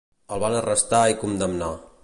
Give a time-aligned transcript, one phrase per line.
[0.35, 1.73] El van arrestar i condemnar.